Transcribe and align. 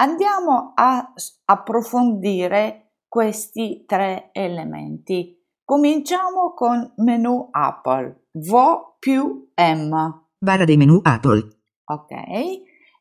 Andiamo 0.00 0.72
a 0.76 1.12
approfondire 1.46 2.92
questi 3.08 3.84
tre 3.84 4.30
elementi. 4.32 5.36
Cominciamo 5.64 6.54
con 6.54 6.92
menu 6.98 7.48
Apple, 7.50 8.26
Vo 8.32 8.96
più 9.00 9.50
M, 9.56 10.22
Barra 10.38 10.64
dei 10.64 10.76
menu 10.76 11.00
Apple. 11.02 11.48
ok? 11.84 12.12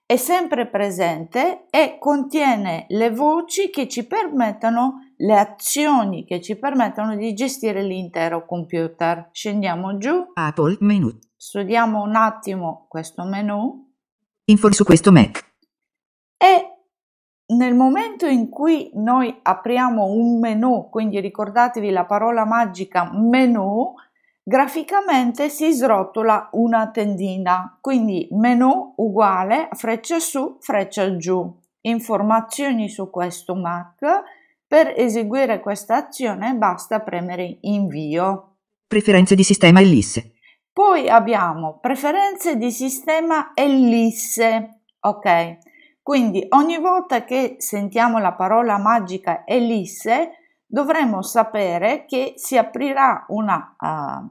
È 0.07 0.16
sempre 0.16 0.68
presente 0.68 1.68
e 1.70 1.98
contiene 1.99 2.85
le 2.90 3.12
voci 3.12 3.70
che 3.70 3.88
ci 3.88 4.07
permettono, 4.07 5.12
le 5.18 5.38
azioni 5.38 6.26
che 6.26 6.41
ci 6.41 6.57
permettono 6.57 7.16
di 7.16 7.34
gestire 7.35 7.84
l'intero 7.84 8.43
computer. 8.45 9.29
Scendiamo 9.32 9.98
giù, 9.98 10.32
Apple 10.34 10.77
menu. 10.79 11.16
studiamo 11.35 12.02
un 12.02 12.16
attimo 12.16 12.88
questo 12.90 13.23
menu 13.23 13.85
Info 14.45 14.71
su 14.71 14.85
questo 14.85 15.12
Mac. 15.12 15.46
Nel 17.47 17.75
momento 17.75 18.25
in 18.25 18.49
cui 18.49 18.89
noi 18.95 19.33
apriamo 19.41 20.05
un 20.05 20.39
menu, 20.39 20.89
quindi 20.89 21.19
ricordatevi 21.19 21.89
la 21.91 22.05
parola 22.05 22.45
magica 22.45 23.09
menu, 23.13 23.93
graficamente 24.43 25.49
si 25.49 25.71
srotola 25.71 26.49
una 26.53 26.89
tendina, 26.89 27.77
quindi 27.79 28.27
menu 28.31 28.93
uguale 28.97 29.70
freccia 29.73 30.20
su, 30.20 30.57
freccia 30.59 31.15
giù. 31.15 31.55
Informazioni 31.81 32.89
su 32.89 33.09
questo 33.09 33.55
Mac. 33.55 33.99
Per 34.67 34.93
eseguire 34.98 35.61
questa 35.61 35.95
azione 35.95 36.54
basta 36.55 36.99
premere 36.99 37.59
invio. 37.61 38.55
Preferenze 38.85 39.35
di 39.35 39.43
sistema 39.43 39.79
Ellisse. 39.79 40.34
Poi 40.77 41.09
abbiamo 41.09 41.79
preferenze 41.79 42.55
di 42.55 42.70
sistema 42.70 43.51
ellisse, 43.55 44.82
ok? 44.99 45.57
Quindi 46.08 46.46
ogni 46.52 46.77
volta 46.77 47.26
che 47.26 47.55
sentiamo 47.58 48.18
la 48.20 48.32
parola 48.32 48.77
magica 48.77 49.44
ellisse 49.46 50.38
dovremo 50.66 51.22
sapere 51.22 52.05
che 52.05 52.36
si 52.38 52.55
aprirà 52.58 53.26
una 53.27 53.76
uh, 53.77 54.26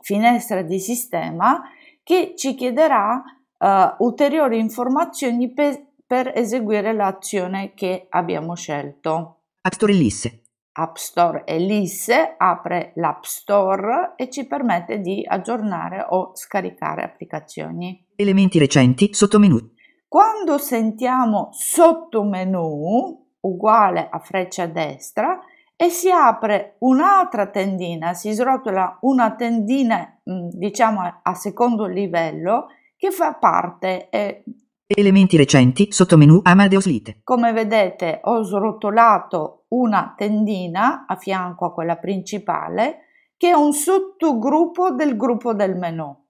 finestra 0.00 0.62
di 0.62 0.80
sistema 0.80 1.60
che 2.02 2.32
ci 2.38 2.54
chiederà 2.54 3.22
uh, 3.22 3.66
ulteriori 4.02 4.58
informazioni 4.58 5.52
per, 5.52 5.78
per 6.06 6.32
eseguire 6.34 6.94
l'azione 6.94 7.74
che 7.74 8.06
abbiamo 8.08 8.56
scelto. 8.56 9.40
App 9.60 9.72
Store 9.74 9.92
Ellisse. 9.92 10.42
App 10.72 10.96
Store 10.96 11.42
Ellisse 11.44 12.34
apre 12.38 12.92
l'App 12.94 13.24
Store 13.24 14.14
e 14.16 14.30
ci 14.30 14.46
permette 14.46 15.00
di 15.00 15.22
aggiornare 15.28 16.06
o 16.08 16.30
scaricare 16.34 17.02
applicazioni. 17.02 18.06
Elementi 18.16 18.58
recenti 18.58 19.12
sottomenu. 19.12 19.76
Quando 20.08 20.56
sentiamo 20.56 21.50
sottomenu 21.52 23.26
uguale 23.40 24.08
a 24.10 24.18
freccia 24.20 24.64
destra 24.64 25.38
e 25.76 25.90
si 25.90 26.10
apre 26.10 26.76
un'altra 26.78 27.48
tendina, 27.48 28.14
si 28.14 28.32
srotola 28.32 28.96
una 29.02 29.34
tendina 29.34 30.18
diciamo 30.24 31.20
a 31.22 31.34
secondo 31.34 31.84
livello 31.84 32.68
che 32.96 33.10
fa 33.10 33.34
parte 33.34 34.08
eh, 34.08 34.44
Elementi 34.86 35.36
recenti 35.36 35.92
sottomenu 35.92 36.40
Amadeus 36.42 36.86
Lite. 36.86 37.20
come 37.22 37.52
vedete 37.52 38.20
ho 38.22 38.42
srotolato 38.42 39.66
una 39.68 40.14
tendina 40.16 41.04
a 41.06 41.16
fianco 41.16 41.66
a 41.66 41.74
quella 41.74 41.96
principale 41.96 43.00
che 43.36 43.50
è 43.50 43.52
un 43.52 43.74
sottogruppo 43.74 44.92
del 44.92 45.18
gruppo 45.18 45.52
del 45.52 45.76
menu. 45.76 46.24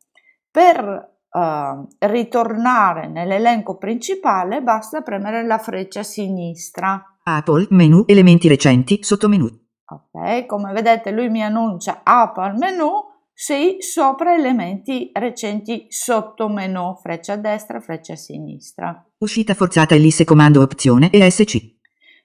Per 0.51 1.18
Uh, 1.39 1.87
ritornare 1.99 3.07
nell'elenco 3.07 3.77
principale 3.77 4.61
basta 4.61 5.03
premere 5.03 5.47
la 5.47 5.59
freccia 5.59 6.03
sinistra. 6.03 7.19
Apple 7.23 7.69
menu 7.71 8.03
elementi 8.09 8.49
recenti 8.49 9.05
sottomenu. 9.05 9.47
Ok, 9.91 10.47
come 10.47 10.73
vedete 10.73 11.13
lui 11.13 11.29
mi 11.29 11.45
annuncia 11.45 12.01
Apple 12.03 12.55
menu, 12.59 12.91
sì, 13.33 13.77
sopra 13.79 14.35
elementi 14.35 15.13
recenti 15.15 15.87
sotto 15.91 16.49
menu, 16.49 16.97
freccia 17.01 17.35
a 17.35 17.37
destra, 17.37 17.79
freccia 17.79 18.15
a 18.15 18.17
sinistra. 18.17 19.07
Uscita 19.19 19.55
forzata 19.55 19.95
Ellisse 19.95 20.25
comando 20.25 20.61
opzione 20.61 21.09
ESC. 21.13 21.77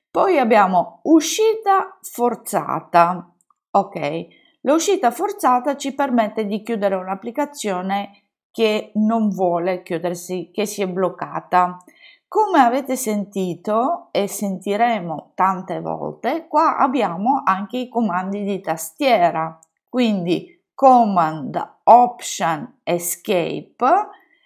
Poi 0.09 0.39
abbiamo 0.39 1.01
uscita 1.03 1.99
forzata. 2.01 3.31
Ok, 3.69 4.27
l'uscita 4.61 5.11
forzata 5.11 5.77
ci 5.77 5.93
permette 5.93 6.47
di 6.47 6.63
chiudere 6.63 6.95
un'applicazione 6.95 8.22
che 8.53 8.91
non 8.95 9.29
vuole 9.29 9.81
chiudersi, 9.81 10.51
che 10.53 10.67
si 10.67 10.83
è 10.83 10.87
bloccata. 10.87 11.79
Come 12.27 12.59
avete 12.59 12.95
sentito 12.95 14.09
e 14.11 14.27
sentiremo 14.27 15.31
tante 15.33 15.81
volte, 15.81 16.47
qua 16.47 16.77
abbiamo 16.77 17.41
anche 17.43 17.77
i 17.77 17.89
comandi 17.89 18.43
di 18.43 18.61
tastiera, 18.61 19.59
quindi 19.89 20.61
Command 20.75 21.77
Option 21.83 22.79
Escape 22.83 23.85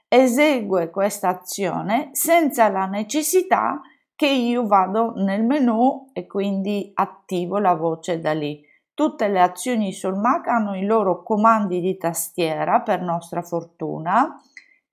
esegue 0.07 0.89
questa 0.89 1.27
azione 1.27 2.09
senza 2.13 2.69
la 2.69 2.85
necessità 2.85 3.81
che 4.15 4.27
io 4.27 4.65
vado 4.65 5.13
nel 5.15 5.43
menu 5.43 6.09
e 6.13 6.25
quindi 6.27 6.91
attivo 6.93 7.59
la 7.59 7.75
voce 7.75 8.19
da 8.21 8.33
lì. 8.33 8.66
Tutte 8.97 9.27
le 9.27 9.39
azioni 9.39 9.93
sul 9.93 10.15
Mac 10.15 10.47
hanno 10.47 10.75
i 10.75 10.83
loro 10.83 11.21
comandi 11.21 11.81
di 11.81 11.97
tastiera 11.97 12.81
per 12.81 13.03
nostra 13.03 13.43
fortuna 13.43 14.41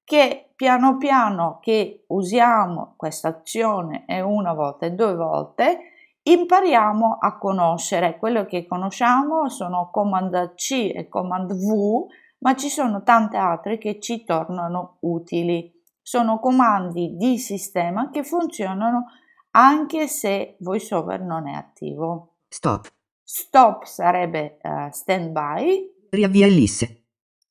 che 0.05 0.51
piano 0.55 0.99
piano 0.99 1.57
che 1.63 2.05
usiamo 2.09 2.93
questa 2.99 3.29
azione 3.29 4.05
e 4.07 4.21
una 4.21 4.53
volta 4.53 4.85
e 4.85 4.91
due 4.91 5.15
volte 5.15 5.79
impariamo 6.21 7.17
a 7.19 7.39
conoscere. 7.39 8.19
Quello 8.19 8.45
che 8.45 8.67
conosciamo 8.67 9.49
sono 9.49 9.89
Command 9.91 10.53
C 10.55 10.93
e 10.95 11.09
Command 11.09 11.55
V, 11.55 12.05
ma 12.41 12.55
ci 12.57 12.69
sono 12.69 13.03
tante 13.05 13.39
altre 13.39 13.79
che 13.79 14.01
ci 14.01 14.23
tornano 14.25 14.99
utili. 15.01 15.83
Sono 16.03 16.41
comandi 16.41 17.17
di 17.17 17.39
sistema 17.39 18.11
che 18.11 18.23
funzionano 18.23 19.07
anche 19.53 20.09
se 20.09 20.57
VoiceOver 20.59 21.23
non 21.23 21.49
è 21.49 21.55
attivo. 21.55 22.35
Stop. 22.49 22.93
Stop 23.27 23.85
sarebbe 23.85 24.59
uh, 24.63 24.89
stand 24.91 25.31
by, 25.31 25.93
Riavvia 26.11 26.47
Ellisse. 26.47 27.05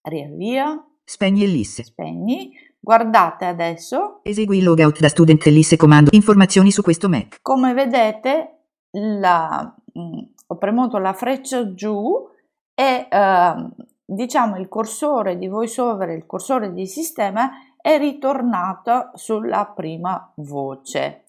riavvia, 0.03 0.85
Spegni 1.03 1.44
Ellisse. 1.44 1.84
spegni. 1.84 2.51
Guardate 2.79 3.45
adesso, 3.45 4.19
Esegui 4.23 4.57
il 4.57 4.66
logout 4.66 5.00
da 5.00 5.07
student 5.07 5.45
Ellisse 5.47 5.78
comando 5.78 6.09
informazioni 6.13 6.69
su 6.72 6.81
questo 6.81 7.07
Mac. 7.09 7.39
come 7.41 7.73
vedete, 7.73 8.66
la, 8.91 9.73
mm, 9.97 10.19
ho 10.47 10.57
premuto 10.57 10.97
la 10.97 11.13
freccia 11.13 11.73
giù 11.73 12.28
e 12.75 13.07
eh, 13.09 13.53
diciamo 14.05 14.57
il 14.57 14.67
cursore 14.67 15.38
di 15.38 15.47
VoiceOver, 15.47 16.09
il 16.09 16.25
cursore 16.25 16.73
di 16.73 16.85
sistema 16.85 17.51
è 17.81 17.97
ritornato 17.97 19.11
sulla 19.13 19.72
prima 19.73 20.31
voce. 20.38 21.23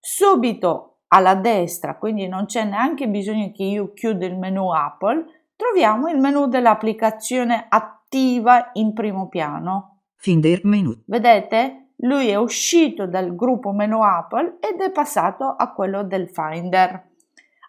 Subito 0.00 0.93
alla 1.14 1.36
destra, 1.36 1.96
quindi 1.96 2.26
non 2.26 2.46
c'è 2.46 2.64
neanche 2.64 3.08
bisogno 3.08 3.52
che 3.52 3.62
io 3.62 3.92
chiuda 3.92 4.26
il 4.26 4.36
menu 4.36 4.70
Apple, 4.70 5.24
troviamo 5.54 6.08
il 6.08 6.18
menu 6.18 6.48
dell'applicazione 6.48 7.66
attiva 7.68 8.70
in 8.74 8.92
primo 8.92 9.28
piano. 9.28 10.00
Finder 10.16 10.60
menu. 10.64 11.02
Vedete? 11.06 11.90
Lui 11.98 12.28
è 12.28 12.34
uscito 12.34 13.06
dal 13.06 13.36
gruppo 13.36 13.70
menu 13.70 14.02
Apple 14.02 14.58
ed 14.58 14.80
è 14.80 14.90
passato 14.90 15.54
a 15.56 15.72
quello 15.72 16.02
del 16.02 16.28
Finder. 16.28 17.10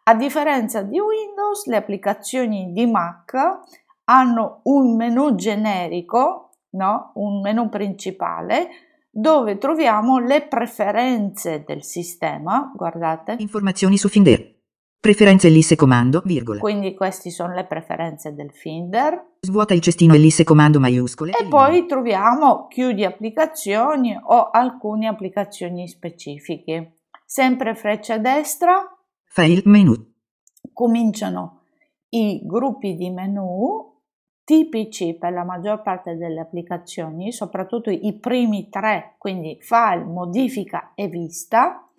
A 0.08 0.16
differenza 0.16 0.82
di 0.82 1.00
Windows, 1.00 1.68
le 1.68 1.76
applicazioni 1.76 2.72
di 2.72 2.88
Mac 2.88 3.34
hanno 4.06 4.62
un 4.64 4.96
menu 4.96 5.36
generico, 5.36 6.50
no? 6.72 7.12
un 7.16 7.42
menu 7.42 7.70
principale, 7.70 8.70
dove 9.18 9.58
troviamo 9.58 10.20
le 10.20 10.42
preferenze 10.46 11.64
del 11.66 11.84
sistema, 11.84 12.70
guardate, 12.76 13.38
Informazioni 13.40 13.98
su 13.98 14.10
Finder. 14.10 14.54
Preferenze 15.00 15.48
Ellisse 15.48 15.78
comando, 15.78 16.22
virgola. 16.26 16.60
quindi 16.60 16.94
queste 16.96 17.30
sono 17.30 17.54
le 17.54 17.64
preferenze 17.66 18.34
del 18.34 18.52
Finder. 18.52 19.38
Svuota 19.40 19.74
il 19.74 19.80
cestino 19.80 20.16
Ellisse 20.16 20.44
comando 20.44 20.82
maiuscole. 20.82 21.32
E 21.32 21.46
poi 21.46 21.86
troviamo 21.86 22.68
chiudi 22.68 23.06
applicazioni 23.06 24.20
o 24.22 24.50
alcune 24.50 25.08
applicazioni 25.08 25.88
specifiche. 25.88 26.98
Sempre 27.26 27.74
freccia 27.74 28.18
destra, 28.18 28.84
File 29.24 29.62
menu. 29.64 29.96
cominciano 30.74 31.62
i 32.10 32.42
gruppi 32.44 32.96
di 32.96 33.10
menu 33.12 33.94
tipici 34.46 35.18
per 35.18 35.34
la 35.34 35.44
maggior 35.44 35.82
parte 35.82 36.16
delle 36.16 36.40
applicazioni, 36.40 37.34
soprattutto 37.34 37.90
i 37.90 38.14
primi 38.14 38.70
tre, 38.70 39.16
quindi 39.18 39.58
file, 39.60 40.06
modifica 40.06 40.92
e 40.96 41.08
vista, 41.08 41.90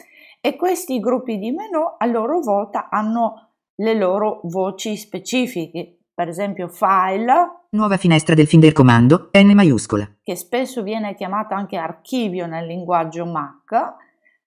e 0.41 0.57
questi 0.57 1.01
gruppi 1.01 1.37
di 1.37 1.51
menu 1.51 1.81
a 1.99 2.07
loro 2.07 2.41
volta 2.41 2.89
hanno 2.89 3.51
le 3.75 3.95
loro 3.95 4.41
voci 4.45 4.97
specifiche, 4.97 5.99
per 6.15 6.29
esempio 6.29 6.69
file, 6.69 7.65
Nuova 7.77 7.99
finestra 7.99 8.35
del 8.35 8.47
Finder 8.47 8.73
comando, 8.73 9.29
N 9.33 9.53
maiuscola. 9.53 10.09
che 10.23 10.35
spesso 10.35 10.83
viene 10.83 11.15
chiamato 11.15 11.53
anche 11.53 11.77
archivio 11.77 12.47
nel 12.47 12.65
linguaggio 12.65 13.27
Mac, 13.27 13.95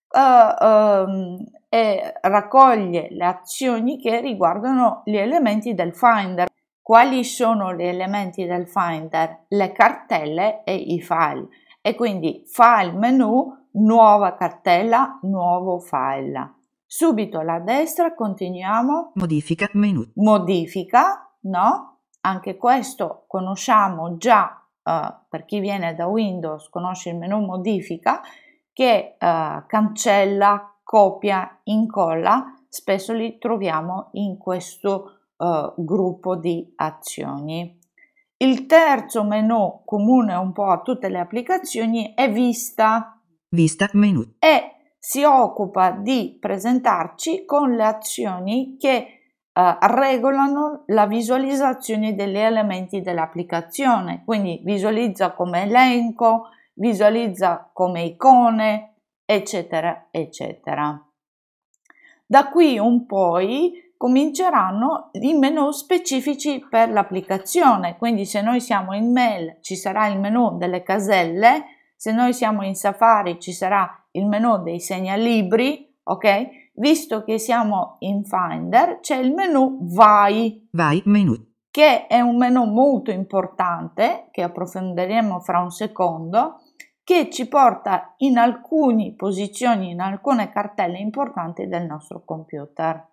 uh, 0.09 0.65
um, 0.65 1.37
e 1.69 2.13
raccoglie 2.21 3.09
le 3.11 3.25
azioni 3.25 3.99
che 3.99 4.19
riguardano 4.19 5.03
gli 5.05 5.17
elementi 5.17 5.75
del 5.75 5.93
Finder. 5.93 6.47
Quali 6.89 7.23
sono 7.23 7.75
gli 7.75 7.83
elementi 7.83 8.47
del 8.47 8.67
Finder? 8.67 9.43
Le 9.49 9.71
cartelle 9.73 10.63
e 10.63 10.73
i 10.73 10.99
file. 10.99 11.47
E 11.81 11.93
quindi 11.93 12.41
file 12.47 12.93
menu, 12.93 13.67
nuova 13.73 14.33
cartella, 14.33 15.19
nuovo 15.21 15.77
file. 15.77 16.53
Subito 16.87 17.37
alla 17.37 17.59
destra 17.59 18.15
continuiamo. 18.15 19.11
Modifica 19.13 19.69
menu. 19.73 20.03
Modifica, 20.15 21.31
no? 21.41 21.99
Anche 22.21 22.57
questo 22.57 23.25
conosciamo 23.27 24.17
già 24.17 24.59
uh, 24.81 25.13
per 25.29 25.45
chi 25.45 25.59
viene 25.59 25.93
da 25.93 26.07
Windows, 26.07 26.69
conosce 26.69 27.11
il 27.11 27.17
menu 27.17 27.39
modifica 27.45 28.19
che 28.73 29.15
uh, 29.19 29.63
cancella, 29.67 30.75
copia, 30.83 31.59
incolla. 31.65 32.45
Spesso 32.67 33.13
li 33.13 33.37
troviamo 33.37 34.09
in 34.13 34.39
questo 34.39 35.18
uh, 35.39 35.73
gruppo 35.75 36.35
di 36.35 36.71
azioni. 36.75 37.77
Il 38.37 38.65
terzo 38.67 39.23
menu 39.23 39.81
comune 39.83 40.33
un 40.35 40.53
po' 40.53 40.69
a 40.69 40.81
tutte 40.81 41.09
le 41.09 41.19
applicazioni 41.19 42.13
è 42.13 42.31
vista. 42.31 43.19
Vista 43.49 43.89
menu. 43.93 44.35
E 44.39 44.93
si 44.97 45.23
occupa 45.23 45.91
di 45.91 46.37
presentarci 46.39 47.45
con 47.45 47.75
le 47.75 47.83
azioni 47.83 48.77
che 48.77 49.13
Uh, 49.51 49.75
regolano 49.81 50.83
la 50.85 51.05
visualizzazione 51.05 52.15
degli 52.15 52.37
elementi 52.37 53.01
dell'applicazione, 53.01 54.21
quindi 54.23 54.61
visualizza 54.63 55.33
come 55.33 55.63
elenco, 55.63 56.49
visualizza 56.75 57.69
come 57.73 58.03
icone, 58.03 58.93
eccetera, 59.25 60.07
eccetera. 60.11 61.05
Da 62.25 62.47
qui 62.47 62.75
in 62.75 63.05
poi 63.05 63.88
cominceranno 63.99 65.09
i 65.19 65.33
menu 65.33 65.71
specifici 65.71 66.65
per 66.69 66.89
l'applicazione, 66.89 67.97
quindi 67.97 68.23
se 68.23 68.41
noi 68.41 68.61
siamo 68.61 68.95
in 68.95 69.11
mail 69.11 69.57
ci 69.59 69.75
sarà 69.75 70.07
il 70.07 70.17
menu 70.17 70.57
delle 70.57 70.83
caselle, 70.83 71.65
se 71.97 72.13
noi 72.13 72.31
siamo 72.31 72.63
in 72.63 72.75
Safari 72.75 73.41
ci 73.41 73.51
sarà 73.51 73.93
il 74.11 74.25
menu 74.25 74.63
dei 74.63 74.79
segnalibri, 74.79 75.95
ok? 76.03 76.47
Visto 76.75 77.25
che 77.25 77.39
siamo 77.39 77.97
in 77.99 78.23
Finder, 78.23 79.01
c'è 79.01 79.17
il 79.17 79.33
menu 79.33 79.79
Vai. 79.81 80.69
Vai 80.71 81.01
menu. 81.03 81.35
Che 81.69 82.07
è 82.07 82.21
un 82.21 82.37
menu 82.37 82.63
molto 82.71 83.11
importante, 83.11 84.29
che 84.31 84.43
approfondiremo 84.43 85.41
fra 85.41 85.59
un 85.59 85.71
secondo, 85.71 86.61
che 87.03 87.29
ci 87.29 87.49
porta 87.49 88.13
in 88.19 88.37
alcune 88.37 89.13
posizioni, 89.17 89.89
in 89.89 89.99
alcune 89.99 90.49
cartelle 90.51 90.99
importanti 90.99 91.67
del 91.67 91.85
nostro 91.85 92.23
computer. 92.23 93.08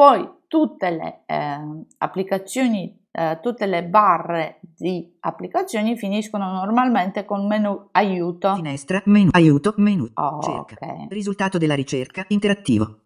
Poi 0.00 0.26
tutte 0.46 0.88
le 0.88 1.24
eh, 1.26 1.84
applicazioni 1.98 3.04
eh, 3.10 3.38
tutte 3.42 3.66
le 3.66 3.84
barre 3.84 4.60
di 4.62 5.14
applicazioni 5.20 5.94
finiscono 5.98 6.50
normalmente 6.52 7.26
con 7.26 7.46
menu 7.46 7.88
aiuto. 7.92 8.54
Finestra, 8.54 9.02
menu, 9.04 9.28
aiuto, 9.32 9.74
menu, 9.76 10.08
oh, 10.14 10.40
cerca. 10.40 10.76
Okay. 10.86 11.06
Risultato 11.10 11.58
della 11.58 11.74
ricerca, 11.74 12.24
interattivo. 12.28 13.00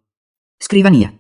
Scrivania. 0.57 1.13